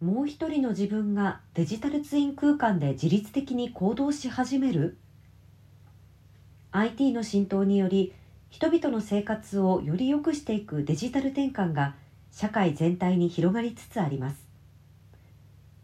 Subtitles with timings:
[0.00, 4.98] もう一人の自分がデジタルツイン空間で自律的に行動し始める
[6.70, 8.12] ？IT の浸透により
[8.50, 11.94] 人々の生活をより良くしていくデジタル転換が
[12.30, 14.46] 社会全体に広がりつつあります。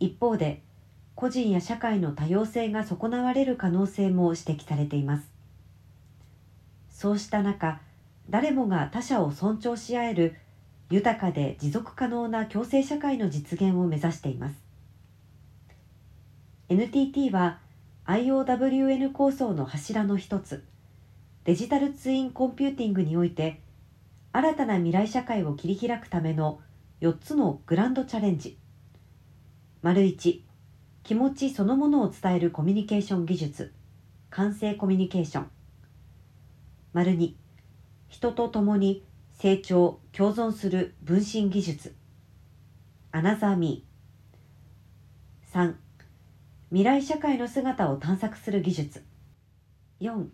[0.00, 0.60] 一方で
[1.14, 5.30] 個人や社会の多様性が損なわれる可能性も指摘されています。
[6.90, 7.80] そうした中
[8.28, 10.36] 誰もが他者を尊重し合える
[10.90, 14.62] 豊かで持続可能な共生社会の実現を目指しています。
[16.68, 17.58] NTT は
[18.06, 20.64] IOWN 構想の柱の一つ
[21.44, 23.60] デジタルツインコンピューティングにおいて
[24.32, 26.60] 新たな未来社会を切り開くための
[27.00, 28.58] 4つのグランドチャレンジ。
[29.82, 30.40] 丸1
[31.02, 33.74] 気持ちそのものを伝えるコミュニケーション技術
[34.30, 35.50] 完成コミュニケーション。
[36.92, 37.34] 丸2
[38.08, 39.04] 人と共に
[39.44, 41.94] 成長共存する分身技術。
[43.12, 45.54] アナザーミー。
[45.54, 45.74] 3
[46.70, 49.04] 未来社会の姿を探索する技術。
[50.00, 50.28] 4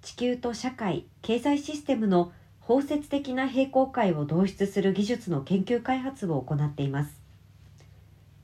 [0.00, 7.20] 地球と社会経済システムの包摂的な平行界を導出する技術の研究開発を行っています。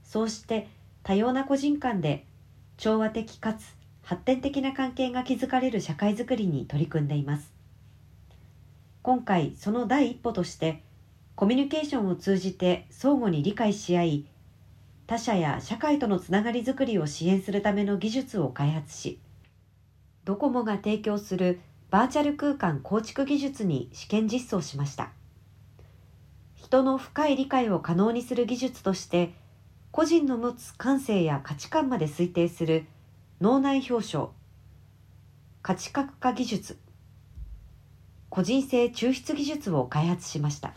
[0.03, 0.69] そうして
[1.03, 2.27] 多様な個人間で
[2.77, 7.54] 調和的かつ発展的な関係が築かれる社会づくりに取り組んでいます。
[9.05, 10.83] 今回その第一歩として
[11.35, 14.27] コミュニケーションを通じて相互に理解し合い
[15.07, 19.21] 他者や社会とのつながりづくりを支援するための技術を開発し
[20.25, 21.61] ドコモが提供する
[21.91, 25.11] バーチャル空間構築技術に試験実装しました。
[26.55, 29.35] 人の深い理解を可能にする技術として
[29.91, 32.87] 個人の持つ感性や価値観まで推定する
[33.43, 34.29] 脳内表彰
[35.61, 36.79] 価値格化技術。
[38.35, 40.75] 個人性抽出技術を開発しました。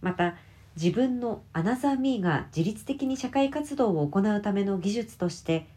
[0.00, 0.34] また
[0.74, 5.68] 自分のアナザーミーが自律的に社会活動を行うための技術として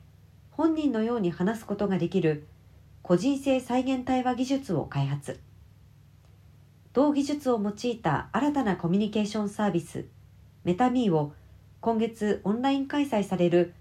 [0.49, 2.47] 本人のように話すことができる
[3.03, 5.39] 個人性再現対話技術を開発。
[6.93, 10.05] 同技術を用いた新たなコミュニケーションサービス
[10.63, 11.33] メタミーを
[11.81, 13.75] 今月オンライン開催される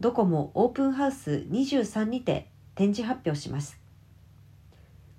[0.00, 3.85] ドコモオープンハウス23にて展示発表します。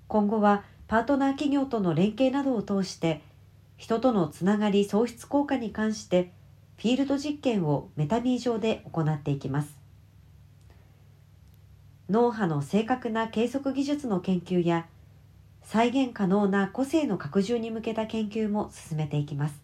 [0.08, 3.20] 今後はパートナー企業との連携などを通して
[3.76, 6.32] 人とのつながり創出効果に関して
[6.78, 9.76] フィールド実験をメタミー上で行っていきます。
[12.08, 14.86] 脳波の正確な計測技術の研究や
[15.62, 19.60] 再現可能な個性の拡充に向けた研究も進めていきます。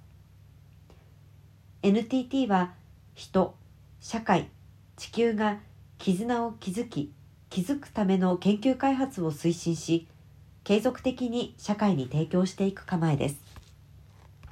[1.83, 2.75] NTT は
[3.15, 3.55] 人
[4.01, 4.51] 社会
[4.97, 5.59] 地球が
[5.97, 7.13] 絆を築き
[7.49, 10.07] 気づくための研究開発を推進し
[10.65, 13.54] 継続的に社会に提供していく構えです。